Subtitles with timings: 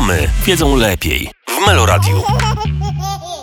[0.00, 2.22] Mamy wiedzą lepiej w Meloradiu.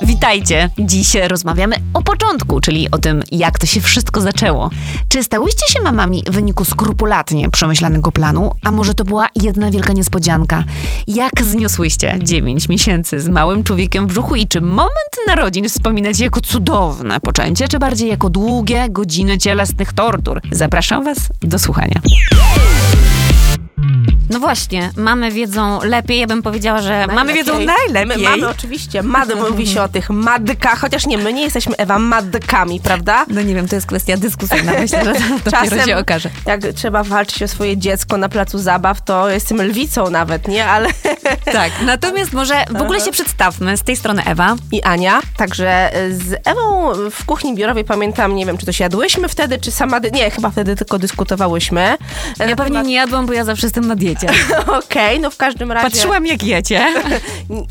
[0.02, 0.70] Witajcie!
[0.80, 4.70] Dziś rozmawiamy o początku, czyli o tym, jak to się wszystko zaczęło.
[5.10, 9.94] Czy stałyście się mamami w wyniku skrupulatnie przemyślanego planu, a może to była jedna wielka
[9.94, 10.64] niespodzianka?
[11.08, 16.42] Jak zniosłyście 9 miesięcy z małym człowiekiem w brzuchu i czy moment narodzin wspominacie jako
[16.42, 20.42] cudowne poczęcie, czy bardziej jako długie godziny cielesnych tortur?
[20.52, 22.02] Zapraszam Was do słuchania.
[24.30, 28.24] No właśnie, mamy wiedzą lepiej, ja bym powiedziała, że mamy wiedzą najlepiej.
[28.24, 32.00] My mamy oczywiście, mad, mówi się o tych madkach, chociaż nie, my nie jesteśmy, Ewa,
[32.00, 33.26] madkami, prawda?
[33.30, 36.30] No nie wiem, to jest kwestia dyskusyjna, myślę, że to dopiero się okaże.
[36.46, 40.66] jak trzeba walczyć o swoje dziecko na placu zabaw, to jestem lwicą nawet, nie?
[40.66, 40.90] Ale...
[41.54, 43.78] Tak, natomiast może w ogóle się przedstawmy.
[43.78, 44.56] Z tej strony Ewa.
[44.72, 45.20] I Ania.
[45.38, 49.72] Także z Ewą w kuchni biurowej pamiętam, nie wiem, czy to się jadłyśmy wtedy, czy
[49.72, 50.00] sama...
[50.00, 51.98] Nie, chyba wtedy tylko dyskutowałyśmy.
[52.40, 54.28] Ja pewnie nie jadłam, bo ja zawsze jestem na diecie.
[54.86, 55.90] Okej, no w każdym razie...
[55.90, 56.86] Patrzyłam jak jecie.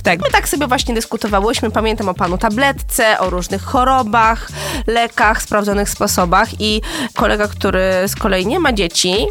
[0.03, 0.21] Tak.
[0.21, 1.71] My tak sobie właśnie dyskutowałyśmy.
[1.71, 4.49] Pamiętam o panu tabletce, o różnych chorobach,
[4.87, 6.81] lekach, sprawdzonych sposobach i
[7.15, 9.27] kolega, który z kolei nie ma dzieci,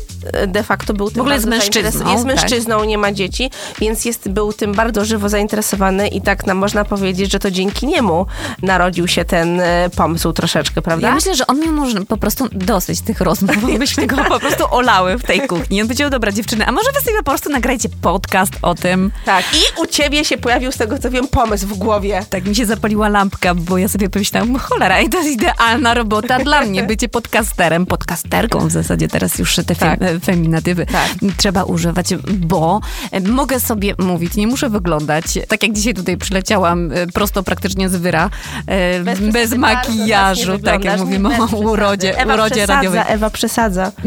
[0.48, 2.36] de facto był tym ogóle jest mężczyzną, Jest tak.
[2.36, 6.86] mężczyzną, nie ma dzieci, więc jest, był tym bardzo żywo zainteresowany i tak nam można
[6.86, 8.26] powiedzieć, że to dzięki niemu
[8.62, 11.08] narodził się ten e, pomysł troszeczkę, prawda?
[11.08, 14.40] Ja myślę, że on miał może po prostu dosyć tych rozmów, bo myśmy go po
[14.40, 15.82] prostu olały w tej kuchni.
[15.82, 19.12] On powiedział, dobra dziewczyny, a może wy sobie po prostu nagrajcie podcast o tym.
[19.26, 19.46] Tak.
[19.54, 22.26] I u ciebie się pojawił, z tego co wiem, pomysł w głowie.
[22.30, 26.40] Tak mi się zapaliła lampka, bo ja sobie pomyślałam, cholera, i to jest idealna robota
[26.40, 30.00] dla mnie, bycie podcasterem, podcasterką w zasadzie teraz już te Tak.
[30.00, 31.10] fem, feminatywy Tak.
[31.38, 32.82] trzeba używać, bo
[33.30, 37.96] mogę sobie mówić, nie muszę wyglądać, tak jak dzisiaj tutaj przyleciałam e, prosto praktycznie z
[37.96, 38.30] wyra,
[38.68, 43.02] e, Bez bez, makijażu, tak jak mówimy o urodzie, Ewa urodzie przesadza, radiowej.
[43.08, 43.92] Ewa przesadza.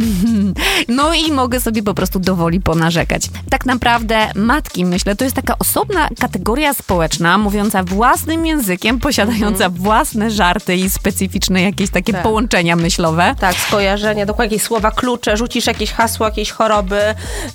[0.89, 3.23] No i mogę sobie po prostu dowoli ponarzekać.
[3.51, 10.31] Tak naprawdę matki, myślę, to jest taka osobna kategoria społeczna, mówiąca własnym językiem, posiadająca własne
[10.31, 12.23] żarty i specyficzne jakieś takie Tak.
[12.23, 13.35] połączenia myślowe.
[13.41, 17.01] Tak, skojarzenia, dokładnie jakieś słowa klucze, rzucisz jakieś hasło, jakiejś choroby,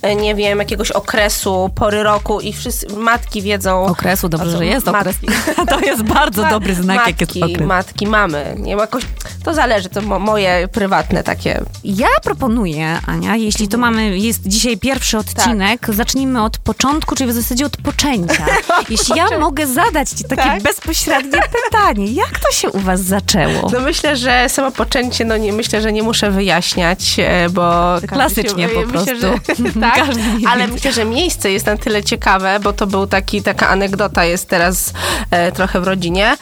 [0.02, 3.84] e, nie wiem, jakiegoś okresu, pory roku i wszyscy, matki wiedzą...
[3.84, 5.26] Okresu, dobrze, że jest matki.
[5.26, 5.56] okres.
[5.72, 7.68] To jest bardzo dobry znak, jak jest matki, okres.
[7.68, 8.54] matki, mamy.
[8.58, 9.02] Nie, jakoś,
[9.44, 11.60] to zależy, to mo, moje prywatne takie...
[11.84, 17.34] Ja proponuję, Ania, jeśli to mamy, jest dzisiaj pierwszy odcinek, zacznijmy od początku, czyli w
[17.34, 18.46] zasadzie od poczęcia.
[18.90, 20.62] Jeśli ja mogę zadać ci takie Tak?
[20.62, 23.70] bezpośrednie pytanie, jak to się u was zaczęło?
[23.72, 27.94] No myślę, że samo poczęcie, no nie, myślę, że nie muszę wyjaśniać, e, bo...
[28.08, 29.54] Klasycznie po myślę, prostu.
[29.64, 30.04] Że, tak,
[30.48, 34.48] ale myślę, że miejsce jest na tyle ciekawe, bo to był taki, taka anegdota jest
[34.48, 34.92] teraz
[35.30, 36.36] e, trochę w rodzinie.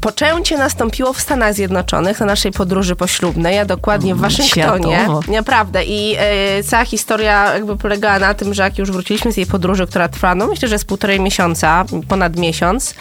[0.00, 4.96] Poczęcie nastąpiło w Stanach Zjednoczonych na naszej podróży poślubnej, a dokładnie w Waszyngtonie.
[4.96, 5.20] światowo.
[5.32, 5.84] Naprawdę.
[5.84, 9.86] I e, cała historia jakby polegała na tym, że jak już wróciliśmy z jej podróży,
[9.86, 12.94] która trwa, no myślę, że z półtorej miesiąca, ponad miesiąc,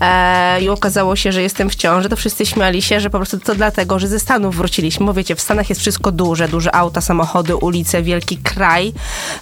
[0.00, 3.38] e, i okazało się, że jestem w ciąży, to wszyscy śmiali się, że po prostu
[3.38, 5.06] to dlatego, że ze Stanów wróciliśmy.
[5.06, 8.92] Bo wiecie, w Stanach jest wszystko duże, duże auta, samochody, ulice, wielki kraj.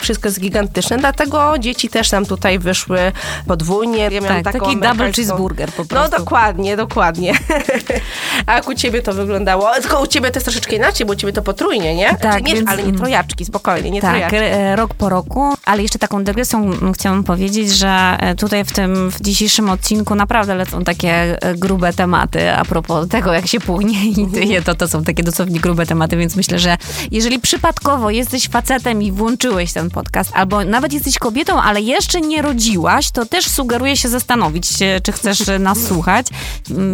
[0.01, 3.13] Wszystko jest gigantyczne, dlatego dzieci też nam tutaj wyszły
[3.47, 4.09] podwójnie.
[4.13, 6.19] Ja Tak, taki double cheeseburger po No prostu.
[6.19, 7.33] dokładnie, dokładnie.
[8.47, 9.71] A jak u ciebie to wyglądało?
[9.81, 12.09] Tylko u ciebie to jest troszeczkę inaczej, bo u ciebie to potrójnie, nie?
[12.09, 14.37] Tak, Znaczy, więc- ale nie trojaczki, spokojnie, nie Tak, trojaczki.
[14.41, 19.11] e, rok po roku, ale jeszcze taką dygresją chciałam powiedzieć, że e, tutaj w tym
[19.11, 24.05] w dzisiejszym odcinku naprawdę lecą takie e, grube tematy a propos tego, jak się płynie
[24.07, 26.77] i tyje, to to są takie dosłownie grube tematy, więc myślę, że
[27.11, 32.43] jeżeli przypadkowo jesteś facetem i włączyłeś ten podcast, albo nawet jesteś kobietą, ale jeszcze nie
[32.43, 34.69] rodziłaś, to też sugeruję się zastanowić,
[35.03, 36.27] czy chcesz nas słuchać.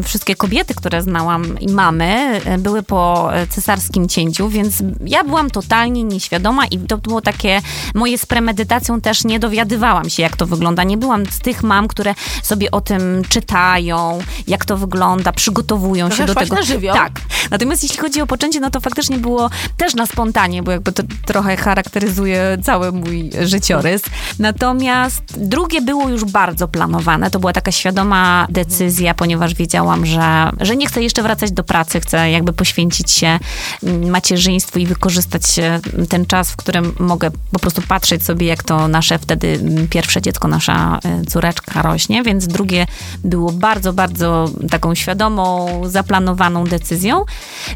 [0.04, 2.04] Wszystkie kobiety, które znałam i mamy,
[2.44, 7.60] e, były po e, cesarskim cięciu, więc ja byłam totalnie nieświadoma i to było takie
[7.94, 10.84] moje z premedytacją też nie dowiadywałam się, jak to wygląda.
[10.84, 16.22] Nie byłam z tych mam, które sobie o tym czytają, jak to wygląda, przygotowują Trochę
[16.22, 16.54] się do tego.
[16.54, 16.96] na żywioł.
[16.96, 17.12] Tak.
[17.50, 21.02] Natomiast jeśli chodzi o poczęcie, no to faktycznie było też na spontanie, bo jakby to
[21.26, 24.02] trochę charakteryzuje cały mój życiorys.
[24.38, 27.30] Natomiast drugie było już bardzo planowane.
[27.30, 32.00] To była taka świadoma decyzja, ponieważ wiedziałam, że, że nie chcę jeszcze wracać do pracy,
[32.00, 33.38] chcę jakby poświęcić się
[33.82, 38.62] mm, macierzyństwu i wykorzystać e, ten czas, w którym mogę po prostu patrzeć sobie, jak
[38.62, 42.86] to nasze wtedy mm, pierwsze dziecko, nasza e, córeczka rośnie, więc drugie
[43.24, 47.24] było bardzo, bardzo taką świadomą, zaplanowaną decyzją.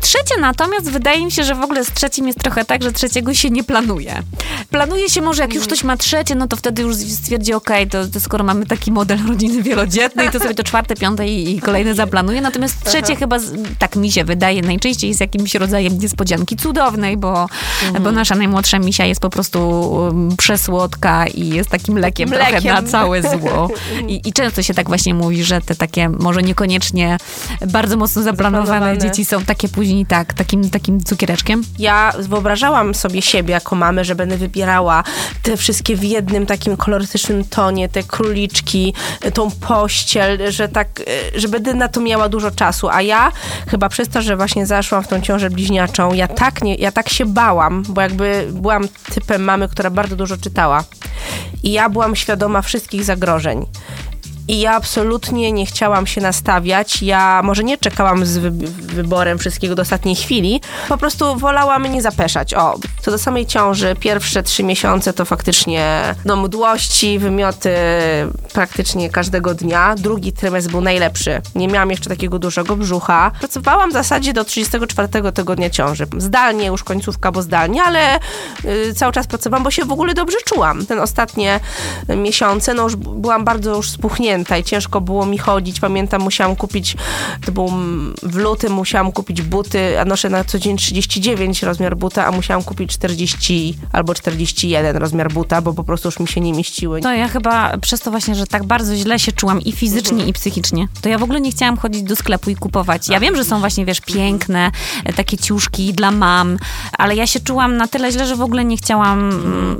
[0.01, 3.35] Trzecie natomiast wydaje mi się, że w ogóle z trzecim jest trochę tak, że trzeciego
[3.35, 4.23] się nie planuje.
[4.71, 8.07] Planuje się może, jak już ktoś ma trzecie, no to wtedy już stwierdzi, okej, to,
[8.07, 11.95] to skoro mamy taki model rodziny wielodzietnej, to sobie to czwarte, piąte i, i kolejne
[11.97, 12.41] zaplanuję.
[12.41, 17.47] Natomiast trzecie chyba, z- tak mi się wydaje, najczęściej jest jakimś rodzajem niespodzianki cudownej, bo,
[17.87, 18.05] Mhm.
[18.05, 22.75] bo nasza najmłodsza misia jest po prostu um, przesłodka i jest takim lekiem, trochę Mlekiem.
[22.75, 23.69] na całe zło.
[24.09, 27.17] I, I często się tak właśnie mówi, że te takie może niekoniecznie
[27.69, 28.99] bardzo mocno zaplanowane, Zaplanowane.
[29.01, 31.63] dzieci są takie później tak, takim, takim cukiereczkiem.
[31.79, 35.05] Ja wyobrażałam sobie siebie jako mamę, że będę wybierała
[35.43, 38.95] te wszystkie w jednym takim kolorystycznym tonie, te króliczki,
[39.35, 40.89] tą pościel, że tak,
[41.35, 43.33] e, że będę na to miała dużo czasu, a ja
[43.69, 47.09] chyba przez to, że właśnie zaszłam w tą ciążę bliźniaczą, ja tak, nie, ja tak
[47.09, 50.85] się bałam, bo jakby byłam typem mamy, która bardzo dużo czytała
[51.63, 53.67] i ja byłam świadoma wszystkich zagrożeń.
[54.49, 57.03] I ja absolutnie nie chciałam się nastawiać.
[57.03, 58.51] Ja może nie czekałam z wy-
[58.81, 60.61] wyborem wszystkiego do ostatniej chwili.
[60.89, 62.55] Po prostu wolałam nie zapeszać.
[62.55, 67.71] O, co do samej ciąży, pierwsze trzy miesiące to faktycznie no, mdłości, wymioty
[68.53, 69.95] praktycznie każdego dnia.
[69.99, 71.43] Drugi trymestr był najlepszy.
[71.55, 73.31] Nie miałam jeszcze takiego dużego brzucha.
[73.39, 76.07] Pracowałam w zasadzie do 34 tygodnia ciąży.
[76.19, 78.19] Zdalnie, już końcówka, bo zdalnie, ale
[78.65, 80.87] y, cały czas pracowałam, bo się w ogóle dobrze czułam.
[80.87, 81.61] Ten ostatnie
[82.17, 85.81] miesiące, no już byłam bardzo już spuchnięta i ciężko było mi chodzić.
[85.81, 86.97] Pamiętam, musiałam kupić,
[87.47, 87.69] to był
[88.23, 92.63] w lutym, musiałam kupić buty, a noszę na co dzień 39 rozmiar buta, a musiałam
[92.65, 97.01] kupić 40 albo 41 rozmiar buta, bo po prostu już mi się nie mieściły.
[97.01, 100.33] To ja chyba przez to właśnie, że tak bardzo źle się czułam i fizycznie, i
[100.33, 103.09] psychicznie, to ja w ogóle nie chciałam chodzić do sklepu i kupować.
[103.09, 104.71] Ja wiem, że są właśnie, wiesz, piękne
[105.05, 106.59] e, takie ciuszki dla mam,
[106.93, 109.77] ale ja się czułam na tyle źle, że w ogóle nie chciałam, mm,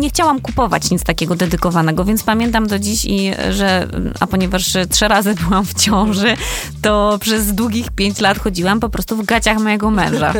[0.00, 3.69] nie chciałam kupować nic takiego dedykowanego, więc pamiętam do dziś, i, że,
[4.20, 6.36] a ponieważ e, trzy razy byłam w ciąży,
[6.82, 10.32] to przez długich pięć lat chodziłam po prostu w gaciach mojego męża,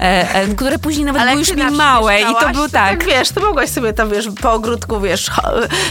[0.00, 3.04] e, e, które później nawet były już mi małe i to był tak.
[3.04, 5.30] Wiesz, to mogłaś sobie tam, wiesz, po ogródku, wiesz,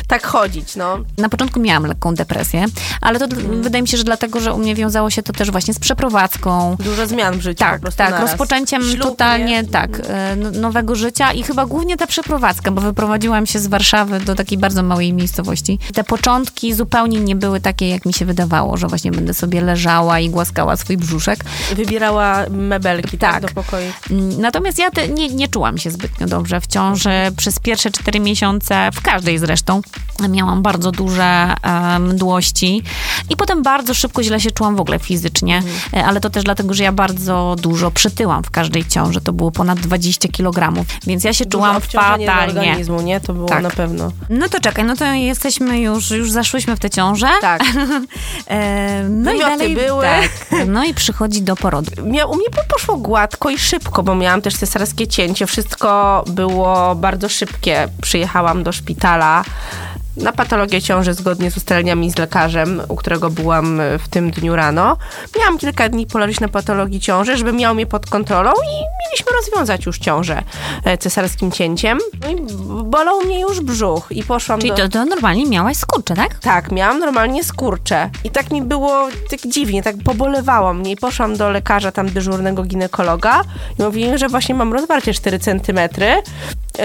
[0.07, 0.97] tak chodzić, no.
[1.17, 2.65] Na początku miałam lekką depresję,
[3.01, 3.63] ale to Mhm.
[3.63, 6.75] wydaje mi się, że dlatego, że u mnie wiązało się to też właśnie z przeprowadzką.
[6.79, 8.21] Dużo zmian w życiu Tak, tak, naraz.
[8.29, 9.63] rozpoczęciem Ślub, totalnie, nie?
[9.63, 14.19] tak, e, n- nowego życia i chyba głównie ta przeprowadzka, bo wyprowadziłam się z Warszawy
[14.19, 15.79] do takiej bardzo małej miejscowości.
[15.93, 16.84] Te początki zupełnie
[17.19, 20.97] nie były takie, jak mi się wydawało, że właśnie będę sobie leżała i głaskała swój
[20.97, 21.45] brzuszek.
[21.75, 23.41] Wybierała mebelki, tak, Tak.
[23.41, 23.91] do pokoju.
[24.11, 27.09] Mm, Natomiast ja te, nie, nie czułam się zbytnio dobrze w ciąży.
[27.37, 29.81] Przez pierwsze cztery miesiące, w każdej zresztą,
[30.29, 31.23] miałam bardzo duże
[31.63, 32.83] e, mdłości
[33.29, 36.73] i potem bardzo szybko źle się czułam w ogóle fizycznie, E, ale to też dlatego,
[36.73, 39.21] że ja bardzo dużo przytyłam w każdej ciąży.
[39.21, 40.51] To było ponad 20 kilo,
[41.07, 42.31] więc ja się Dużo czułam fatalnie.
[42.33, 43.19] organizmu, nie?
[43.19, 43.63] To było Tak.
[43.63, 44.11] na pewno.
[44.29, 47.29] No to czekaj, no to jesteśmy już, już zaszłyśmy w tę ciążę.
[47.41, 47.63] Tak.
[48.47, 50.03] E, no i Wymioty dalej, były.
[50.03, 50.31] Tak,
[50.67, 51.91] no i przychodzi do porodu.
[52.03, 55.47] Mia, u mnie po- poszło gładko i szybko, bo miałam też cesarskie cięcie.
[55.47, 57.87] Wszystko było bardzo szybkie.
[58.01, 59.43] Przyjechałam do szpitala
[60.17, 64.55] na patologię ciąży zgodnie z ustaleniami z lekarzem, u którego byłam e, w tym dniu
[64.55, 64.97] rano.
[65.39, 69.85] Miałam kilka dni poleżeć na patologii ciąży, żeby miał mnie pod kontrolą i mieliśmy rozwiązać
[69.85, 70.43] już ciążę
[70.83, 71.97] e, cesarskim cięciem.
[72.21, 72.35] No i
[72.83, 74.77] bolał mnie już brzuch i poszłam Czyli do...
[74.77, 76.39] to, to normalnie miałaś skurcze, tak?
[76.39, 78.09] Tak, miałam normalnie skurcze.
[78.23, 80.91] I tak mi było tak dziwnie, tak pobolewało mnie.
[80.91, 83.41] I poszłam do lekarza tam dyżurnego ginekologa
[83.79, 86.21] i mówili, że właśnie mam rozwarcie 4 centymetry.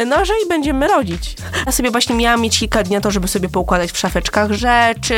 [0.07, 1.37] No, że i będziemy rodzić.
[1.67, 5.15] Ja sobie właśnie miałam mieć kilka dni na to, żeby sobie poukładać w szafeczkach rzeczy.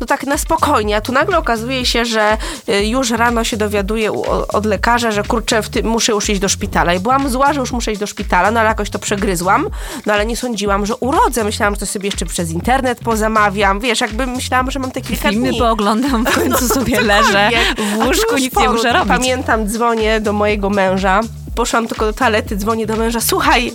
[0.00, 0.96] No tak na spokojnie.
[0.96, 2.36] A tu nagle okazuje się, że
[2.68, 4.12] y, już rano się dowiaduję
[4.52, 6.94] od lekarza, że kurczę, w tym muszę już iść do szpitala.
[6.94, 9.68] I byłam zła, że już muszę iść do szpitala, no ale jakoś to przegryzłam.
[10.06, 11.44] No ale nie sądziłam, że urodzę.
[11.44, 13.80] Myślałam, że to sobie jeszcze przez internet pozamawiam.
[13.80, 15.58] Wiesz, jakby myślałam, że mam te kilka Filmy dni.
[15.58, 17.00] pooglądam, w końcu sobie Cokolwiek.
[17.24, 19.08] leżę w łóżku, nic nie muszę robić.
[19.08, 21.20] Pamiętam, dzwonię do mojego męża.
[21.58, 23.20] Poszłam tylko do toalety, dzwonię do męża.
[23.20, 23.72] Słuchaj,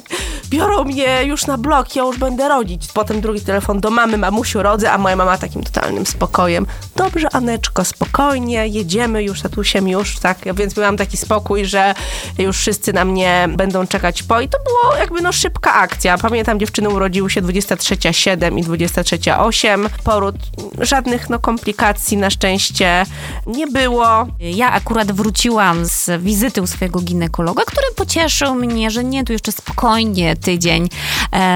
[0.50, 2.88] biorą mnie już na blok, ja już będę rodzić.
[2.94, 6.66] Potem drugi telefon do mamy, mamusiu rodzę, a moja mama takim totalnym spokojem.
[6.96, 10.38] Dobrze, Aneczko, spokojnie, jedziemy już, tatusiem już, tak.
[10.56, 11.94] Więc miałam taki spokój, że
[12.38, 14.42] już wszyscy na mnie będą czekać po.
[14.42, 16.18] I to było jakby no szybka akcja.
[16.18, 19.90] Pamiętam, dziewczyny urodziły się 23.7 i 23.8.
[20.04, 20.36] Poród,
[20.82, 23.06] żadnych no komplikacji na szczęście
[23.48, 24.28] nie było.
[24.40, 29.52] Ja akurat wróciłam z wizyty u swojego ginekologa, który pocieszył mnie, że nie, tu jeszcze
[29.52, 30.90] spokojnie tydzień,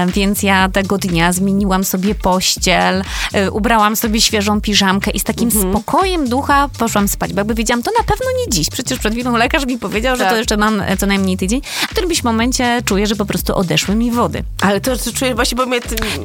[0.06, 5.48] więc ja tego dnia zmieniłam sobie pościel, e, ubrałam sobie świeżą piżamkę i z takim
[5.48, 5.70] Mhm.
[5.72, 8.70] spokojem ducha poszłam spać, bo jakby wiedziałam, to na pewno nie dziś.
[8.70, 10.32] Przecież przed chwilą lekarz mi powiedział, że Tak.
[10.32, 11.60] to jeszcze mam e, co najmniej tydzień.
[11.64, 14.42] W którymś momencie czuję, że po prostu odeszły mi wody.
[14.62, 15.80] Ale to, czuję właśnie, bo mnie...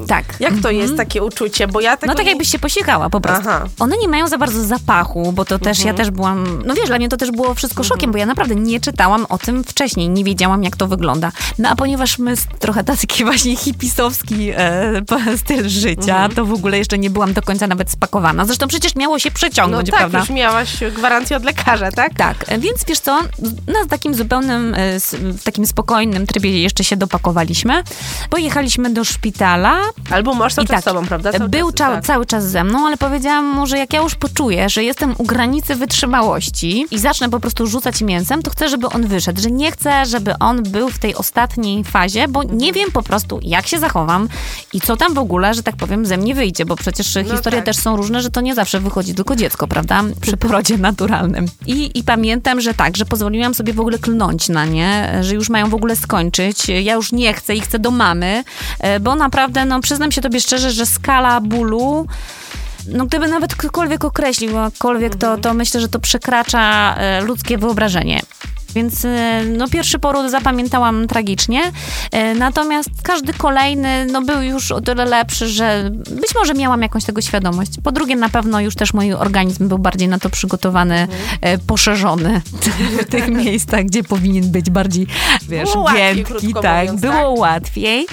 [0.07, 0.25] Tak.
[0.39, 1.67] Jak to jest takie uczucie?
[1.67, 3.49] Bo ja tego No tak nie- jakbyś się posikała po prostu.
[3.49, 3.65] Aha.
[3.79, 6.97] One nie mają za bardzo zapachu, bo to też, ja też byłam, no wiesz, dla
[6.97, 10.09] mnie to też było wszystko szokiem, bo ja naprawdę nie czytałam o tym wcześniej.
[10.09, 11.31] nie wiedziałam, jak to wygląda.
[11.59, 16.31] No a ponieważ my trochę taki właśnie hipisowski e, styl życia, Mhm.
[16.31, 18.45] to w ogóle jeszcze nie byłam do końca nawet spakowana.
[18.45, 20.19] Zresztą przecież miało się No przeciągnąć, tak, prawda?
[20.19, 22.13] już miałaś gwarancję od lekarza, tak?
[22.13, 23.19] Tak, e, więc wiesz co,
[23.67, 27.83] na takim zupełnym, e, w takim spokojnym trybie jeszcze się dopakowaliśmy.
[28.29, 29.79] Pojechaliśmy do szpitala.
[30.11, 31.31] Albo mąż cały czas tak, z tobą, prawda?
[31.31, 32.05] Cały Był czas, cał, tak.
[32.05, 35.23] cały czas ze mną, ale powiedziałam mu, że jak ja już poczuję, że jestem u
[35.23, 39.41] granicy wytrzymałości i zacznę po prostu rzucać mięsem, to chcę, żeby on wyszedł.
[39.41, 43.32] Że nie chcę, żeby on był w tej ostatniej fazie, bo nie wiem po prostu,
[43.41, 44.29] jak się zachowam
[44.73, 47.65] i co tam w ogóle, że tak powiem, ze mnie wyjdzie, bo przecież historie tak.
[47.65, 50.03] też są różne, że to nie zawsze wychodzi tylko dziecko, prawda?
[50.21, 51.45] Przy porodzie naturalnym.
[51.67, 55.49] I, I pamiętam, że tak, że pozwoliłam sobie w ogóle klnąć na nie, że już
[55.49, 56.69] mają w ogóle skończyć.
[56.69, 58.43] Ja już nie chcę i chcę do mamy,
[58.79, 62.07] e, bo naprawdę, no przyznam się tobie szczerze, że skala bólu
[62.87, 68.21] no gdyby nawet ktokolwiek określił jakkolwiek, to, to myślę, że to przekracza e, ludzkie wyobrażenie.
[68.75, 71.61] Więc e, no, pierwszy poród zapamiętałam tragicznie,
[72.11, 77.03] e, natomiast każdy kolejny no, był już o tyle lepszy, że być może miałam jakąś
[77.03, 77.71] tego świadomość.
[77.83, 81.07] Po drugie, na pewno już też mój organizm był bardziej na to przygotowany,
[81.41, 82.41] e, poszerzony
[83.01, 85.07] w tych miejscach, gdzie powinien być bardziej,
[85.49, 86.53] wiesz, Było łatwiej, giętki.
[86.61, 87.39] Tak, mówiąc, było tak?
[87.39, 88.05] łatwiej.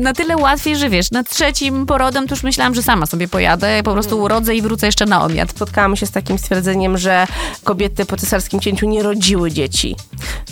[0.00, 3.82] Na tyle łatwiej, że wiesz, nad trzecim porodem to już myślałam, że sama sobie pojadę,
[3.84, 4.24] po prostu Mm.
[4.24, 5.50] urodzę i wrócę jeszcze na obiad.
[5.50, 7.26] Spotkałam się z takim stwierdzeniem, że
[7.64, 9.93] kobiety po cesarskim cięciu nie rodziły dzieci.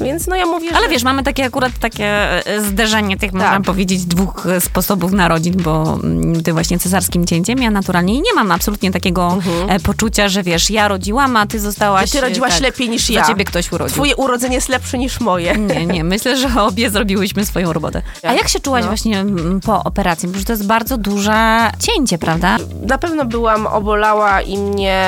[0.01, 0.93] Więc no ja mówię, Ale że...
[0.93, 2.07] wiesz, mamy takie akurat takie
[2.47, 3.63] e, zderzenie tych, można Tak.
[3.63, 8.53] powiedzieć, dwóch e, sposobów narodzin, bo mm, ty właśnie cesarskim cięciem, ja naturalnie nie mam
[8.53, 12.11] absolutnie takiego e, poczucia, że wiesz, ja rodziłam, a ty zostałaś...
[12.11, 13.27] Że ty e, rodziłaś lepiej niż za ja.
[13.27, 13.95] ciebie ktoś urodził.
[13.95, 15.57] Twoje urodzenie jest lepsze niż moje.
[15.57, 18.03] Nie, nie, myślę, że obie zrobiłyśmy swoją robotę.
[18.23, 18.89] A jak się czułaś No.
[18.89, 20.29] właśnie mm, po operacji?
[20.29, 22.59] Bo to jest bardzo duże cięcie, prawda?
[22.87, 25.05] Na pewno byłam obolała i mnie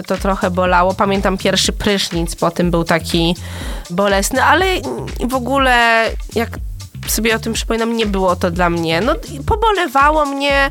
[0.00, 0.94] y, to trochę bolało.
[0.94, 3.21] Pamiętam pierwszy prysznic, potem był taki
[3.90, 4.66] bolesny, ale
[5.28, 6.58] w ogóle jak
[7.06, 9.00] sobie o tym przypominam, nie było to dla mnie.
[9.00, 9.14] No,
[9.46, 10.70] pobolewało mnie,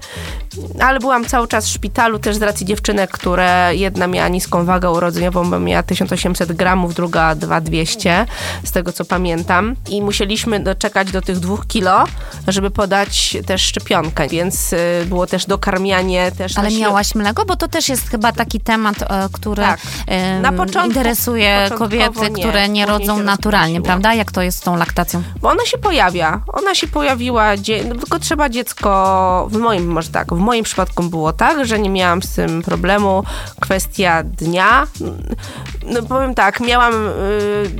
[0.80, 4.92] ale byłam cały czas w szpitalu też z racji dziewczynek, które jedna miała niską wagę
[4.92, 8.26] urodzeniową, bo miała 1800 gramów, druga 2200,
[8.64, 9.76] z tego co pamiętam.
[9.90, 12.04] I musieliśmy doczekać do tych dwóch kilo,
[12.48, 17.46] żeby podać też szczepionkę, więc y, było też dokarmianie też Ale miałaś mleko?
[17.46, 19.80] Bo to też jest chyba taki temat, e, który Tak.
[20.42, 24.14] Na początku- interesuje kobiety, nie, które nie rodzą naturalnie, prawda?
[24.14, 25.24] Jak to jest z tą laktacją?
[25.42, 26.42] Bo ona się pojawia.
[26.48, 27.58] Ona się pojawiła,
[28.00, 32.22] tylko trzeba dziecko, w moim, może tak, w moim przypadku było tak, że nie miałam
[32.22, 33.24] z tym problemu.
[33.60, 34.88] Kwestia dnia.
[35.86, 37.12] No powiem tak, miałam, y,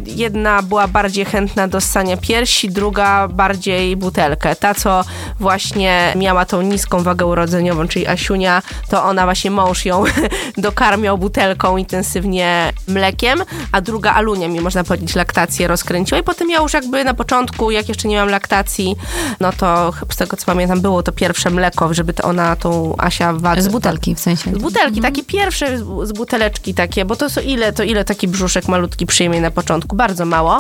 [0.06, 4.56] jedna była bardziej chętna do ssania piersi, druga bardziej butelkę.
[4.56, 5.04] Ta, co
[5.40, 10.04] właśnie miała tą niską wagę urodzeniową, czyli Asiunia, to ona właśnie mąż ją
[10.58, 16.60] dokarmiał butelką intensywnie mlekiem, a druga Alunia mi, można powiedzieć, laktację rozkręciła i potem ja
[16.60, 18.96] już jakby na początku, jak jeszcze nie miałam laktacji,
[19.40, 23.34] no to z tego co pamiętam, było to pierwsze mleko, żeby to ona, tą Asia.
[23.58, 24.52] Z butelki w sensie.
[24.54, 28.68] Z butelki, takie pierwsze z- buteleczki takie, bo to są ile, to ile taki brzuszek
[28.68, 30.58] malutki przyjmie na początku, bardzo mało.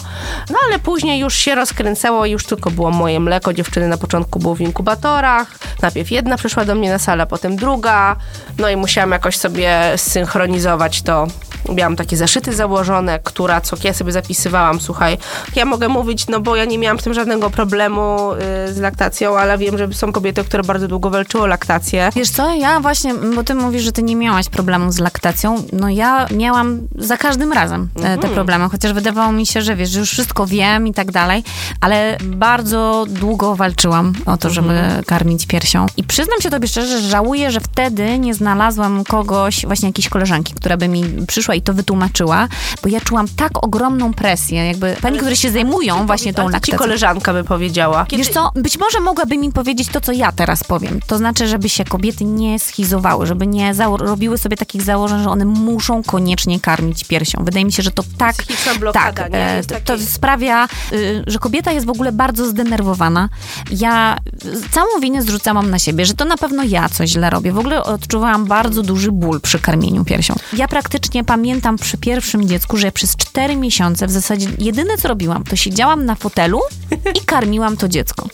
[0.50, 3.53] No ale później już się rozkręcało i już tylko było moje mleko.
[3.53, 5.48] Dziewczyny na początku było w inkubatorach.
[5.81, 8.15] Najpierw jedna przyszła do mnie na salę, potem druga.
[8.57, 11.27] No i musiałam jakoś sobie synchronizować to.
[11.70, 15.18] Miałam takie zaszyty założone, która, co ja sobie zapisywałam, słuchaj,
[15.56, 18.34] ja mogę mówić, no bo ja nie miałam z tym żadnego problemu
[18.70, 22.10] y, z laktacją, ale wiem, że są kobiety, które bardzo długo walczyły o laktację.
[22.15, 25.89] Wiesz co, ja właśnie, bo ty mówisz, że ty nie miałaś problemu z laktacją, no
[25.89, 28.20] ja miałam za każdym razem e, Mhm.
[28.20, 31.44] te problemy, chociaż wydawało mi się, że wiesz, że już wszystko wiem i tak dalej,
[31.82, 35.03] ale bardzo długo walczyłam o to, żeby Mhm.
[35.03, 35.86] karmić piersią.
[35.98, 40.53] I przyznam się tobie szczerze, że żałuję, że wtedy nie znalazłam kogoś, właśnie jakiejś koleżanki,
[40.53, 42.48] która by mi przyszła i to wytłumaczyła,
[42.84, 46.53] bo ja czułam tak ogromną presję, jakby pani, które się zajmują właśnie tą co ci
[46.53, 46.77] laktacją.
[46.77, 48.05] koleżanka by powiedziała?
[48.17, 51.00] Wiesz co, być może mogłaby mi powiedzieć to, co ja teraz powiem.
[51.08, 55.46] To znaczy, żeby się kobiety nie schizowały, żeby nie robiły sobie takich założeń, że one
[55.46, 57.43] muszą koniecznie karmić piersią.
[57.43, 58.36] Wydaje mi się, że to tak,
[58.79, 63.29] blokada, tak, e, to, to sprawia, y, że kobieta jest w ogóle bardzo zdenerwowana.
[63.72, 64.17] Ja
[64.72, 67.51] całą winę zrzucałam na siebie, że to na pewno ja coś źle robię.
[67.51, 70.36] W ogóle odczuwałam bardzo duży ból przy karmieniu piersią.
[70.53, 71.40] Ja praktycznie pamiętam
[71.77, 76.15] przy pierwszym dziecku, że przez cztery miesiące w zasadzie jedyne co robiłam, to siedziałam na
[76.15, 76.60] fotelu
[77.21, 78.27] i karmiłam to dziecko.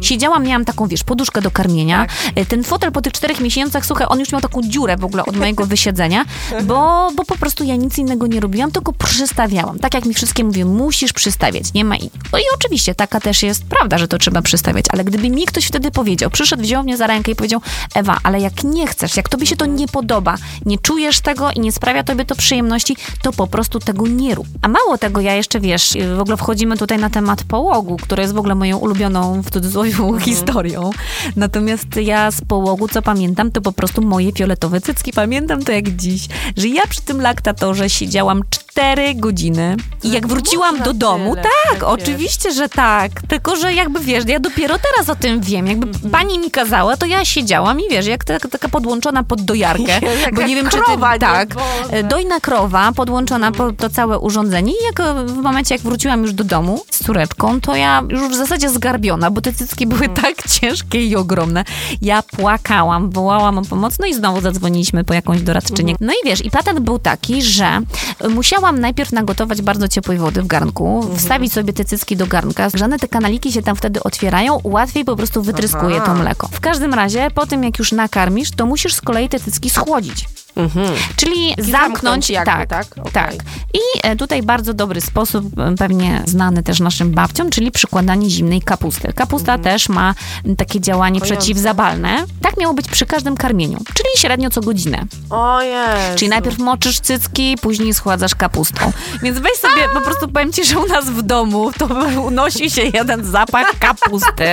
[0.00, 2.06] Siedziałam, miałam taką, wiesz, poduszkę do karmienia.
[2.34, 5.24] E, Ten fotel po tych czterech miesiącach, słuchaj, on już miał taką dziurę w ogóle
[5.24, 6.24] od mojego wysiedzenia,
[6.64, 9.78] bo, bo po prostu ja nic innego nie robiłam, tylko przystawiałam.
[9.78, 12.10] Tak jak mi wszystkie mówią, musisz przystawiać, nie ma i...
[12.32, 15.64] No i oczywiście, taka też jest prawda, że to trzeba przystawiać, ale gdyby mi ktoś
[15.66, 17.60] wtedy powiedział, przyszedł, wziął mnie za rękę i powiedział,
[17.94, 20.34] Ewa, ale jak nie chcesz, jak tobie się to nie podoba,
[20.66, 24.46] nie czujesz tego i nie sprawia tobie to przyjemności, to po prostu tego nie rób.
[24.62, 28.34] A mało tego, ja jeszcze, wiesz, w ogóle wchodzimy tutaj na temat połogu, który jest
[28.34, 30.90] w ogóle moją ulubioną, w cudzysłowie, historią.
[31.36, 35.12] Natomiast ja z połogu, co pamiętam, to po prostu moje fioletowe cycki.
[35.12, 38.42] Pamiętam to jak dziś, że ja przy tym laktatorze siedziałam
[38.76, 43.10] cztery godziny i jak wróciłam można do domu, tak, oczywiście, że tak.
[43.28, 45.66] Tylko, że jakby wiesz, ja dopiero teraz o tym wiem.
[45.66, 46.10] Jakby Mhm.
[46.10, 50.00] pani mi kazała, to ja siedziałam i wiesz, jak taka, taka podłączona pod dojarkę.
[50.22, 51.26] Jaka bo nie wiem, krowa, czy ty.
[51.26, 51.54] Tak.
[51.54, 52.02] Boże.
[52.04, 54.72] Dojna krowa podłączona pod to całe urządzenie.
[54.72, 58.20] I jak e, w momencie, jak wróciłam już do domu z córeczką, to ja już
[58.28, 60.22] w zasadzie zgarbiona, bo te cycki były Mhm.
[60.26, 61.64] tak ciężkie i ogromne.
[62.02, 65.92] Ja płakałam, wołałam o pomoc, no i znowu zadzwoniliśmy po jakąś doradczynię.
[65.92, 66.06] Mhm.
[66.06, 67.80] No i wiesz, i patent był taki, że
[68.30, 71.16] musiałam najpierw nagotować bardzo ciepłej wody w garnku, Mhm.
[71.18, 72.70] wstawić sobie te cycki do garnka.
[72.70, 76.06] Grzane te kanaliki się tam wtedy otwierają, łatwiej po prostu wytryskuje Aha.
[76.06, 76.48] to mleko.
[76.52, 80.24] W każdym razie, po tym jak już nakarmisz, to musisz z kolei te cycki schłodzić.
[81.16, 82.86] Czyli zamknąć, zamknąć jakby, tak, tak?
[82.94, 83.06] tak.
[83.06, 83.38] Okej.
[83.74, 85.44] I e, tutaj bardzo dobry sposób,
[85.78, 89.12] pewnie znany też naszym babciom, czyli przykładanie zimnej kapusty.
[89.12, 90.14] Kapusta też ma
[90.56, 91.36] takie działanie Kojące.
[91.36, 92.24] przeciwzabalne.
[92.42, 95.04] Tak miało być przy każdym karmieniu, czyli średnio co godzinę.
[95.30, 96.16] O Jezu.
[96.16, 98.92] Czyli najpierw moczysz cycki, później schładzasz kapustą.
[99.22, 101.86] Więc weź sobie, po prostu powiem ci, że u nas w domu to
[102.26, 104.46] unosi się jeden zapach kapusty.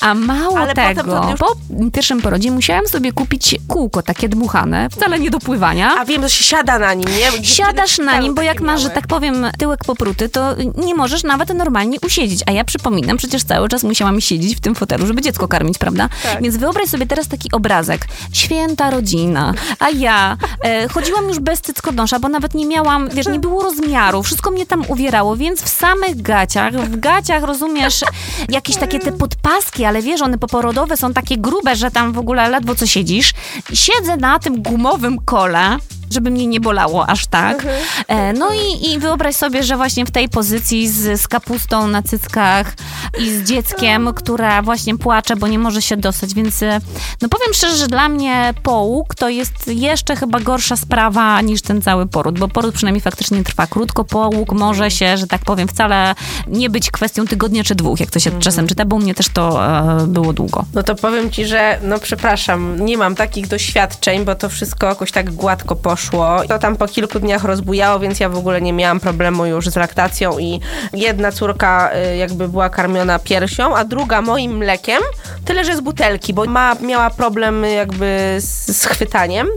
[0.00, 1.56] A mało Ale tego, po
[1.94, 5.94] pierwszym porodzie musiałam sobie kupić kółko takie dmuchane, wcale nie do pływania.
[5.98, 7.38] A wiem, że się siada na nim, nie?
[7.38, 11.22] Gdzie- Siadasz na nim, bo jak masz, że tak powiem, tyłek popruty, to nie możesz
[11.22, 12.40] nawet normalnie usiedzieć.
[12.46, 16.08] A ja przypominam, przecież cały czas musiałam siedzieć w tym fotelu, żeby dziecko karmić, prawda?
[16.22, 16.42] Tak.
[16.42, 18.06] Więc wyobraź sobie teraz taki obrazek.
[18.32, 23.38] Święta rodzina, a ja e, chodziłam już bez cyckodąsza, bo nawet nie miałam, wiesz, nie
[23.38, 28.00] było rozmiaru, wszystko mnie tam uwierało, więc w samych gaciach, w gaciach, rozumiesz,
[28.48, 32.48] jakieś takie te podpaski, ale wiesz, one poporodowe są takie grube, że tam w ogóle
[32.48, 33.32] ledwo co siedzisz.
[33.74, 34.91] Siedzę na tym gumowym
[35.24, 35.78] kole,
[36.12, 37.66] żeby mnie nie bolało aż tak.
[38.08, 42.02] E, no i, i wyobraź sobie, że właśnie w tej pozycji z, z kapustą na
[42.02, 42.74] cyckach
[43.18, 46.80] i z dzieckiem, która właśnie płacze, bo nie może się dostać, więc e,
[47.22, 51.82] no powiem szczerze, że dla mnie połóg to jest jeszcze chyba gorsza sprawa niż ten
[51.82, 56.14] cały poród, bo poród przynajmniej faktycznie trwa krótko, połóg może się, że tak powiem, wcale
[56.46, 59.28] nie być kwestią tygodnia czy dwóch, jak to się czasem czyta, bo u mnie też
[59.28, 60.64] to e, było długo.
[60.74, 65.12] No to powiem ci, że no przepraszam, nie mam takich doświadczeń, bo to wszystko jakoś
[65.12, 66.01] tak gładko poszło.
[66.48, 69.76] To tam po kilku dniach rozbujało, więc ja w ogóle nie miałam problemu już z
[69.76, 70.60] laktacją i
[70.92, 75.02] jedna córka y, jakby była karmiona piersią, a druga moim mlekiem,
[75.44, 79.48] tyle że z butelki, bo ma, miała problem jakby z, z chwytaniem.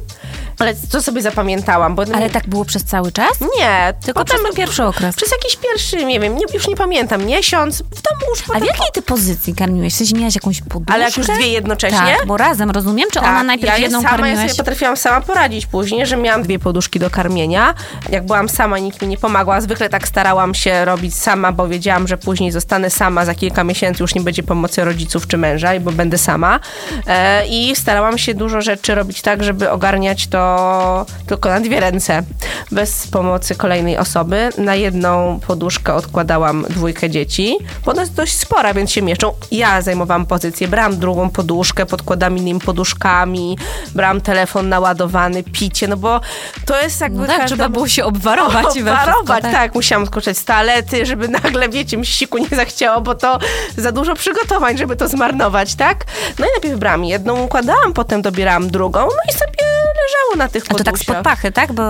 [0.60, 3.32] Ale co sobie zapamiętałam, bo Ale tak było przez cały czas?
[3.60, 5.16] nie, Tylko potem przez ten pierwszy okres.
[5.16, 8.66] przez jakiś pierwszy, nie wiem, nie, już nie pamiętam, miesiąc, w domu już A w
[8.66, 9.94] jakiej ty pozycji karmiłeś?
[9.94, 10.94] Sensie miałaś jakąś poduszkę?
[10.94, 11.98] Ale jak już dwie jednocześnie?
[12.18, 13.10] Tak, bo razem, rozumiem?
[13.14, 14.42] Czy ona najpierw Tak, ja jedną sama, Ja karmiłaś?
[14.52, 17.74] sobie potrafiłam sama poradzić później, że miałam dwie poduszki do karmienia.
[18.10, 19.62] Jak byłam sama, nikt mi nie pomagał.
[19.62, 23.26] Zwykle tak starałam się robić sama, bo wiedziałam, że później zostanę sama.
[23.26, 26.60] Za kilka miesięcy już nie będzie pomocy rodziców czy męża, bo będę sama.
[27.08, 30.45] E, I starałam się dużo rzeczy robić tak, żeby ogarniać to
[31.28, 32.24] tylko na dwie ręce,
[32.72, 34.50] bez pomocy kolejnej osoby.
[34.58, 39.34] Na jedną poduszkę odkładałam dwójkę dzieci, bo ona jest dość spora, więc się mieszczą.
[39.52, 43.58] Ja zajmowałam pozycję, brałam drugą poduszkę, podkładam innymi poduszkami,
[43.96, 46.22] brałam telefon naładowany, picie, no bo
[46.66, 47.20] to jest jakby...
[47.20, 48.66] No tak, każda- trzeba było się obwarować.
[48.66, 49.76] Obwarować, tak.
[49.76, 53.40] Musiałam skoczyć z toalety, żeby nagle, wiecie, mi siku nie zachciało, bo to
[53.78, 56.06] za dużo przygotowań, żeby to zmarnować, tak?
[56.40, 60.64] No i najpierw brałam jedną, układałam, potem dobierałam drugą, no i sobie leżało na tych
[60.64, 61.16] A to tak podusiach.
[61.16, 61.74] spod pachy, tak?
[61.74, 61.84] Bo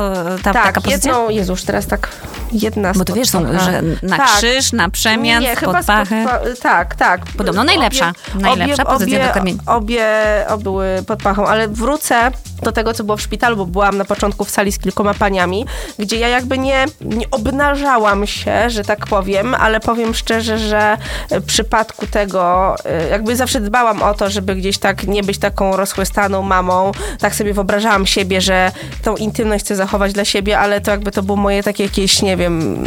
[0.44, 1.12] ta, Tak, taka pozycja?
[1.12, 2.10] jedną, Jezuż, teraz tak
[2.52, 4.28] jedna Bo to wiesz, są, że na Tak.
[4.38, 6.26] krzyż, na przemian, Nie, chyba spod pachy.
[6.28, 7.22] spod tak, tak.
[7.38, 8.14] Podobno najlepsza.
[8.36, 9.60] Najlepsza pozycja obie, do karmienia.
[9.66, 10.06] Obie,
[10.50, 14.06] obie były pod pachą, ale wrócę do tego, co było w szpitalu, bo byłam na
[14.06, 15.66] początku w sali z kilkoma paniami,
[16.00, 20.98] gdzie ja jakby nie, nie obnażałam się, że tak powiem, ale powiem szczerze, że
[21.32, 25.78] w przypadku tego y, jakby zawsze dbałam o to, żeby gdzieś tak nie być taką
[25.78, 26.92] rozchłystaną mamą.
[27.20, 28.72] Tak sobie wyobrażałam siebie, że
[29.04, 32.38] tą intymność chcę zachować dla siebie, ale to jakby to było moje takie jakieś, nie
[32.38, 32.84] wiem,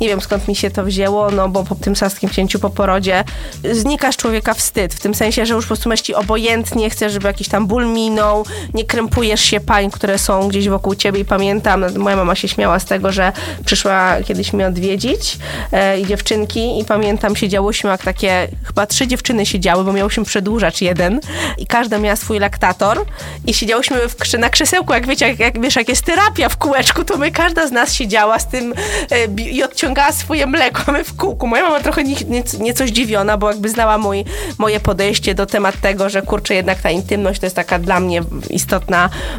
[0.00, 3.24] nie wiem skąd mi się to wzięło, no bo po tym saskim cięciu po porodzie
[3.72, 7.12] znika z człowieka wstyd, w tym sensie, że już po prostu masz ci obojętnie, chcesz,
[7.12, 11.24] żeby jakiś tam ból minął, nie krępujesz się pań, które są gdzieś wokół ciebie i
[11.24, 13.32] pamiętam, moja mama się śmiała z tego, że
[13.64, 15.38] przyszła kiedyś mnie odwiedzić
[15.72, 20.80] e, i dziewczynki i pamiętam, siedziałyśmy jak takie, chyba trzy dziewczyny siedziały, bo miałyśmy przedłużacz
[20.80, 21.20] jeden
[21.58, 23.04] i każda miała swój laktator
[23.46, 27.04] i siedziałyśmy w, na krzesełku, jak wiecie, jak, jak, wiesz, jak jest terapia w kółeczku,
[27.04, 28.74] to my, każda z nas siedziała z tym
[29.10, 31.46] e, i odciągała swoje mleko, my w kółku.
[31.46, 34.24] Moja mama trochę nie, nie, nieco zdziwiona, bo jakby znała mój,
[34.58, 38.22] moje podejście do temat tego, że kurczę, jednak ta intymność to jest taka dla mnie
[38.50, 38.83] istotna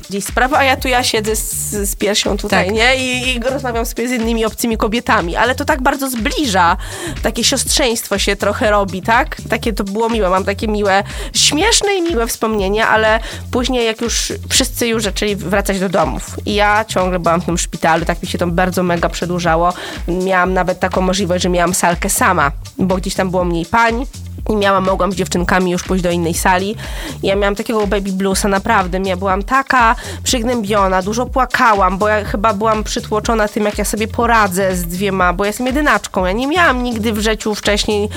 [0.10, 2.76] gdzieś sprawa, a ja tu ja siedzę z, z piersią tutaj, tak.
[2.76, 2.96] nie?
[2.96, 6.78] I, I rozmawiam sobie z innymi obcymi kobietami, ale to tak bardzo zbliża.
[7.24, 9.38] Takie siostrzeństwo się trochę robi, tak?
[9.50, 11.04] Takie to było miłe, mam takie miłe,
[11.34, 13.20] śmieszne i miłe wspomnienia, ale
[13.52, 17.58] później jak już wszyscy już zaczęli wracać do domów i ja ciągle byłam w tym
[17.58, 19.74] szpitalu, tak mi się to bardzo mega przedłużało.
[20.08, 24.06] Miałam nawet taką możliwość, że miałam salkę sama, bo gdzieś tam było mniej pań,
[24.50, 26.76] i miałam, mogłam z dziewczynkami już pójść do innej sali.
[27.24, 29.00] Ja miałam takiego baby bluesa, naprawdę.
[29.06, 34.08] Ja byłam taka przygnębiona, dużo płakałam, bo ja chyba byłam przytłoczona tym, jak ja sobie
[34.08, 36.26] poradzę z dwiema, bo ja jestem jedynaczką.
[36.26, 38.10] Ja nie miałam nigdy w życiu wcześniej,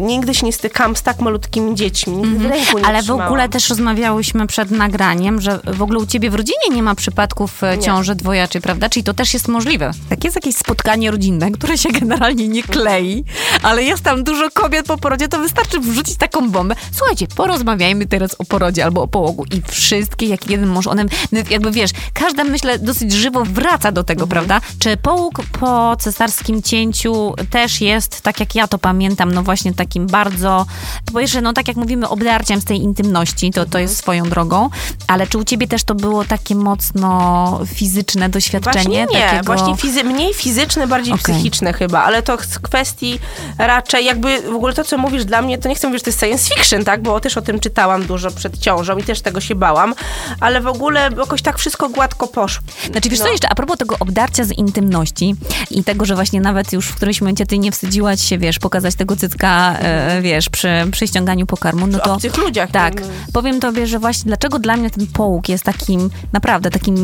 [0.00, 2.48] nigdy się nie stykałam z tak malutkimi dziećmi, nigdy mm -hmm.
[2.48, 3.24] w ręku nie Ale trzymałam.
[3.24, 6.94] w ogóle też rozmawiałyśmy przed nagraniem, że w ogóle u ciebie w rodzinie nie ma
[6.94, 7.82] przypadków e, nie.
[7.82, 8.88] ciąży dwojaczej, prawda?
[8.88, 9.90] Czyli to też jest możliwe.
[10.08, 13.24] Tak jest jakieś spotkanie rodzinne, które się generalnie nie klei,
[13.62, 16.74] ale jest tam dużo kobiet po porodzie, to wystarczy wystarczy wrzucić taką bombę.
[16.92, 21.04] Słuchajcie, porozmawiajmy teraz o porodzie albo o połogu i wszystkie, jak jeden mąż, one
[21.50, 24.30] jakby wiesz, każda myślę dosyć żywo wraca do tego, mhm.
[24.30, 24.68] prawda?
[24.78, 30.06] Czy połóg po cesarskim cięciu też jest, tak jak ja to pamiętam, no właśnie takim
[30.06, 30.66] bardzo,
[31.12, 34.02] bo jeszcze, no tak jak mówimy, obdarciem z tej intymności, to, to jest mhm.
[34.02, 34.70] swoją drogą,
[35.06, 38.84] ale czy u ciebie też to było takie mocno fizyczne doświadczenie?
[38.84, 39.44] Właśnie nie, takiego...
[39.44, 41.34] właśnie fizy mniej fizyczne, bardziej okay.
[41.34, 43.18] psychiczne chyba, ale to z kwestii
[43.58, 46.04] raczej jakby w ogóle to, co mówisz dla mnie mnie, to nie chcę mówić, że
[46.04, 49.20] to jest science fiction, tak, bo też o tym czytałam dużo przed ciążą i też
[49.20, 49.94] tego się bałam,
[50.40, 52.64] ale w ogóle jakoś tak wszystko gładko poszło.
[52.92, 53.24] Znaczy wiesz no.
[53.24, 55.34] co jeszcze, a propos tego obdarcia z intymności
[55.70, 58.94] i tego, że właśnie nawet już w którymś momencie ty nie wstydziłaś się, wiesz, pokazać
[58.94, 62.18] tego cycka, e, wiesz, przy, przy ściąganiu pokarmu, no to...
[62.18, 62.70] W tych ludziach.
[62.70, 63.00] Tak.
[63.00, 63.06] No.
[63.32, 66.96] Powiem tobie, że właśnie dlaczego dla mnie ten połóg jest takim, naprawdę takim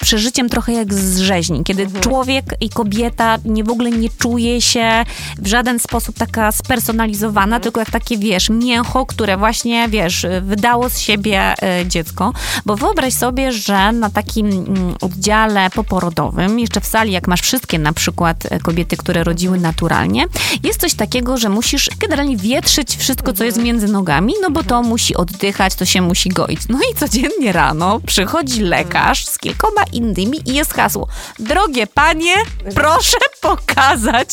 [0.00, 2.02] przeżyciem trochę jak z rzeźni, kiedy mhm.
[2.02, 5.04] człowiek i kobieta nie w ogóle nie czuje się
[5.38, 10.98] w żaden sposób taka spersonalizowana, tylko jak takie, wiesz, mięcho, które właśnie, wiesz, wydało z
[10.98, 12.32] siebie e, dziecko.
[12.66, 17.78] Bo wyobraź sobie, że na takim mm, oddziale poporodowym, jeszcze w sali, jak masz wszystkie
[17.78, 20.26] na przykład e, kobiety, które rodziły naturalnie,
[20.62, 24.82] jest coś takiego, że musisz generalnie wietrzyć wszystko, co jest między nogami, no bo to
[24.82, 26.60] musi oddychać, to się musi goić.
[26.68, 31.08] No i codziennie rano przychodzi lekarz z kilkoma innymi i jest hasło.
[31.38, 32.34] Drogie panie,
[32.74, 34.28] proszę pokazać,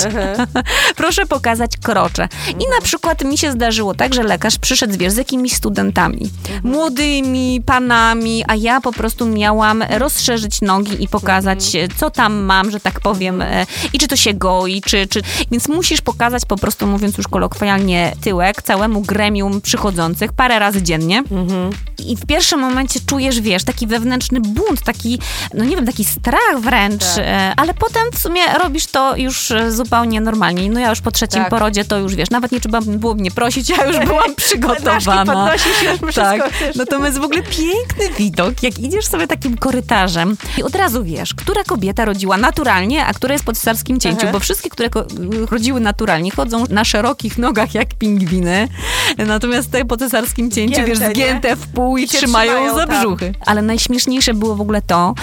[0.95, 2.27] proszę pokazać krocze.
[2.49, 6.29] I na przykład mi się zdarzyło tak, że lekarz przyszedł, wiesz, z jakimiś studentami,
[6.63, 12.79] młodymi panami, a ja po prostu miałam rozszerzyć nogi i pokazać, co tam mam, że
[12.79, 15.21] tak powiem, e, i czy to się goi, czy, czy...
[15.51, 21.23] Więc musisz pokazać po prostu, mówiąc już kolokwialnie, tyłek całemu gremium przychodzących parę razy dziennie.
[21.31, 21.69] Mhm.
[22.07, 25.19] I w pierwszym momencie czujesz, wiesz, taki wewnętrzny bunt, taki,
[25.53, 27.25] no nie wiem, taki strach wręcz, tak.
[27.25, 30.69] E, ale potem w sumie robisz to już e, zupełnie normalnie.
[30.69, 31.49] No ja już po trzecim tak.
[31.49, 35.51] porodzie to już, wiesz, nawet nie trzeba było mnie prosić, ja już byłam przygotowana.
[36.15, 36.41] tak.
[36.75, 41.63] Natomiast w ogóle piękny widok, jak idziesz sobie takim korytarzem i od razu wiesz, która
[41.63, 44.31] kobieta rodziła naturalnie, a która jest po cesarskim cięciu, Aha.
[44.31, 44.89] bo wszystkie, które
[45.51, 48.67] rodziły naturalnie, chodzą na szerokich nogach jak pingwiny,
[49.17, 51.55] natomiast te po cesarskim cięciu, Gięte, wiesz, zgięte nie?
[51.55, 53.33] w pół i, I trzymają, trzymają za brzuchy.
[53.39, 53.49] Tak.
[53.49, 55.13] Ale najśmieszniejsze było w ogóle to,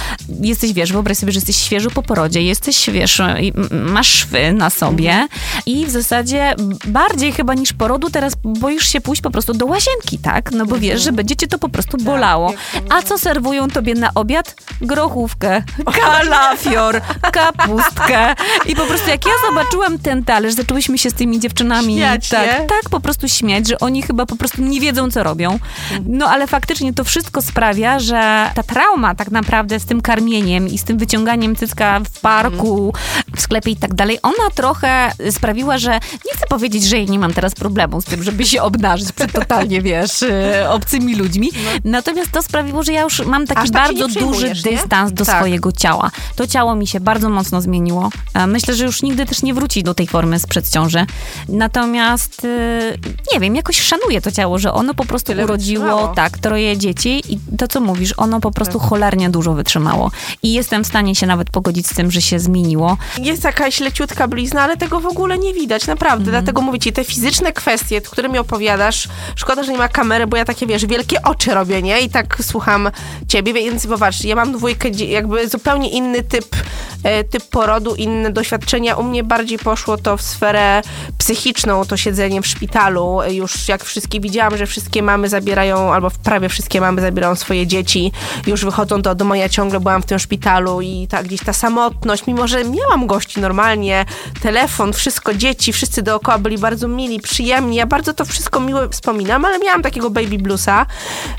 [0.40, 3.23] jesteś, wiesz, wyobraź sobie, że jesteś świeżo po porodzie, jesteś, wiesz,
[3.71, 5.29] masz szwy na sobie mhm.
[5.66, 6.55] i w zasadzie
[6.87, 10.53] bardziej chyba niż porodu teraz boisz się pójść po prostu do łazienki, tak?
[10.53, 11.05] No bo wiesz, mhm.
[11.05, 12.53] że będzie cię to po prostu tak, bolało.
[12.91, 14.57] A co serwują tobie na obiad?
[14.81, 15.63] Grochówkę,
[16.03, 17.01] kalafior,
[17.33, 18.35] kapustkę.
[18.67, 22.61] I po prostu jak ja zobaczyłam ten talerz, zaczęłyśmy się z tymi dziewczynami śmiać, tak,
[22.61, 22.67] nie?
[22.67, 25.59] tak po prostu śmiać, że oni chyba po prostu nie wiedzą, co robią.
[26.07, 30.79] No ale faktycznie to wszystko sprawia, że ta trauma tak naprawdę z tym karmieniem i
[30.79, 32.95] z tym wyciąganiem cycka w parku,
[33.37, 37.19] w sklepie i tak dalej, ona trochę sprawiła, że nie chcę powiedzieć, że ja nie
[37.19, 41.51] mam teraz problemu z tym, żeby się obnażyć przed totalnie, wiesz, y, obcymi ludźmi.
[41.64, 41.70] No.
[41.85, 45.37] Natomiast to sprawiło, że ja już mam taki tak bardzo duży dystans do tak.
[45.37, 46.11] swojego ciała.
[46.37, 48.11] To ciało mi się bardzo mocno zmieniło.
[48.35, 51.07] E, myślę, że już nigdy też nie wróci do tej formy sprzed ciąży.
[51.49, 52.99] Natomiast y,
[53.33, 56.14] nie wiem, jakoś szanuję to ciało, że ono po prostu Tyle urodziło wytrzymało.
[56.14, 60.11] tak, troje dzieci i to, co mówisz, ono po prostu cholernie dużo wytrzymało.
[60.42, 62.96] I jestem w stanie się nawet pogodzić z tym, że się zmieniło.
[63.18, 66.31] Jest jakaś leciutka blizna, ale tego w ogóle nie widać, naprawdę.
[66.31, 70.37] Dlatego mówię ci, te fizyczne kwestie, które mi opowiadasz, szkoda, że nie ma kamery, bo
[70.37, 72.01] ja takie, wiesz, wielkie oczy robię, nie?
[72.01, 72.91] I tak słucham
[73.29, 76.57] ciebie, więc popatrz, ja mam dwójkę, jakby zupełnie inny typ,
[77.03, 78.97] e, typ porodu, inne doświadczenia.
[78.97, 80.83] U mnie bardziej poszło to w sferę
[81.19, 83.19] psychiczną, to siedzenie w szpitalu.
[83.31, 88.13] Już jak wszystkie widziałam, że wszystkie mamy zabierają, albo prawie wszystkie mamy zabierają swoje dzieci,
[88.47, 92.27] już wychodzą do domu, ja ciągle byłam w tym szpitalu i ta, gdzieś ta samotność,
[92.27, 94.05] mimo że miałam gości normalnie,
[94.43, 99.44] telefon, wszystko, dzieci, wszyscy dookoła byli bardzo mili, przyjemni, ja bardzo to wszystko miło wspominam,
[99.44, 100.87] ale miałam takiego baby bluesa,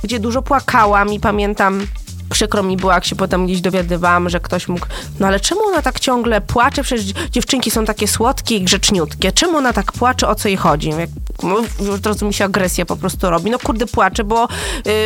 [0.04, 1.88] gdzie dużo płakałam i pamiętam,
[2.32, 4.86] Przykro mi było, jak się potem gdzieś dowiadywałam, że ktoś mógł,
[5.20, 6.84] no ale czemu ona tak ciągle płacze?
[6.84, 9.32] Przecież dziewczynki są takie słodkie i grzeczniutkie.
[9.32, 10.28] Czemu ona tak płacze?
[10.28, 10.90] O co jej chodzi?
[10.90, 11.10] Jak,
[11.44, 11.56] no,
[11.94, 13.52] od razu mi się agresja po prostu robi.
[13.52, 14.48] No kurde, płacze, bo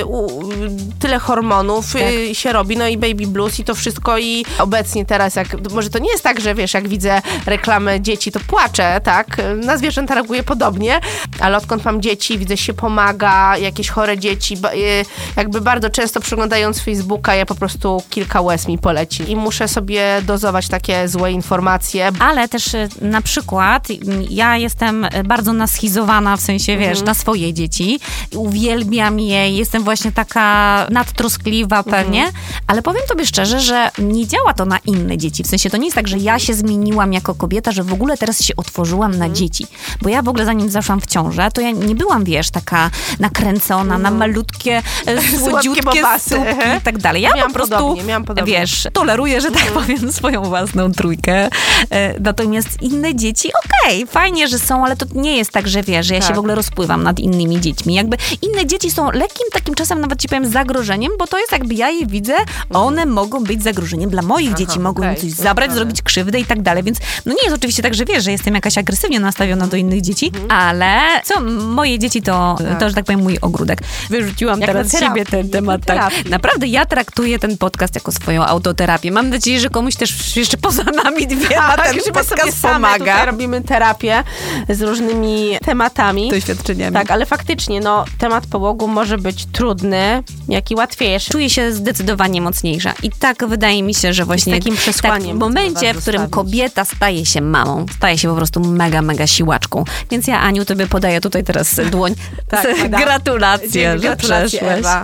[0.02, 4.18] y, u, y, tyle hormonów y, się robi, no i baby blues i to wszystko
[4.18, 8.32] i obecnie teraz, jak, może to nie jest tak, że wiesz, jak widzę reklamę dzieci,
[8.32, 9.38] to płaczę, tak?
[9.64, 11.00] Na zwierzęta reaguję podobnie,
[11.40, 16.80] ale odkąd mam dzieci, widzę się pomaga, jakieś chore dzieci, y, jakby bardzo często przeglądając
[17.16, 22.10] Facebooka, ja po prostu kilka łez mi poleci i muszę sobie dozować takie złe informacje.
[22.20, 23.88] Ale też y, na przykład
[24.30, 27.06] ja jestem y, bardzo naschizowana, w sensie, wiesz, Mhm.
[27.06, 28.00] na swoje dzieci.
[28.36, 31.96] Uwielbiam je, jestem właśnie taka nadtroskliwa Mhm.
[31.96, 32.32] pewnie,
[32.68, 35.44] ale powiem tobie szczerze, że nie działa to na inne dzieci.
[35.44, 38.18] W sensie to nie jest tak, że ja się zmieniłam jako kobieta, że w ogóle
[38.18, 39.30] teraz się otworzyłam Mhm.
[39.30, 39.68] na dzieci.
[40.02, 43.98] Bo ja w ogóle zanim zaszłam w ciążę, to ja nie byłam, wiesz, taka nakręcona
[43.98, 47.22] na malutkie, e, słodziutkie stópki i tak dalej.
[47.22, 48.54] Ja Miałam po prostu, podobnie, miałam podobnie.
[48.54, 51.50] wiesz, toleruję, że tak powiem, swoją własną trójkę.
[51.90, 56.06] E, Natomiast inne dzieci, okej, fajnie, że są, ale to nie jest tak, że wiesz,
[56.08, 56.36] że ja się Tak.
[56.36, 57.94] w ogóle rozpływam nad innymi dziećmi.
[57.94, 61.74] Jakby inne dzieci są lekkim takim czasem nawet ci powiem zagrożeniem, bo to jest jakby
[61.74, 62.34] ja je widzę,
[62.74, 66.46] one mogą być zagrożeniem dla moich dzieci, mogą im okej, coś zabrać, zrobić krzywdę i
[66.46, 69.68] tak dalej, więc no nie jest oczywiście tak, że wiesz, że jestem jakaś agresywnie nastawiona
[69.68, 73.80] do innych dzieci, ale co, moje dzieci to, to, że tak powiem, mój ogródek.
[74.10, 75.86] Wyrzuciłam Jak teraz siebie ten temat.
[75.86, 76.14] Tak.
[76.30, 79.12] Naprawdę ja traktuję ten podcast jako swoją autoterapię.
[79.12, 83.26] Mam nadzieję, że komuś też jeszcze poza nami dwie na ten że podcast pomaga.
[83.26, 84.24] robimy terapię
[84.70, 86.30] z różnymi tematami.
[86.30, 86.94] Doświadczeniami.
[86.94, 91.32] Tak, ale faktycznie, no, temat połogu może być trudny, jak i łatwiejszy.
[91.32, 92.94] Czuję się zdecydowanie mocniejsza.
[93.04, 96.86] I tak wydaje mi się, że właśnie takim tak, przesłaniem w momencie, w którym kobieta
[96.86, 99.84] staje się mamą, staje się po prostu mega, mega siłaczką.
[100.12, 102.16] Więc ja, Aniu, tobie podaję tutaj teraz dłoń.
[102.50, 102.68] Tak.
[103.04, 104.80] Gratulacje, Dzięki, że gratulacje, przeszłeś.
[104.80, 105.04] Ewa.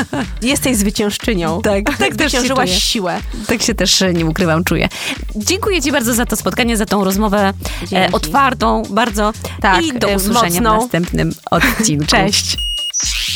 [0.42, 0.76] Jesteś
[1.22, 1.62] zwyciężczynią.
[1.72, 2.68] Tak, tak też się czuję.
[2.68, 3.20] siłę.
[3.46, 4.88] Tak się też e, nie ukrywam, czuję.
[5.36, 7.52] Dziękuję Ci bardzo za to spotkanie, za tą rozmowę
[7.92, 9.32] e, otwartą bardzo.
[9.60, 10.78] Tak, I do e, usłyszenia mocną.
[10.78, 12.06] w następnym odcinku.
[12.16, 12.58] Cześć.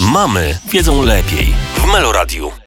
[0.00, 2.50] Mamy wiedzą lepiej w Meloradiu.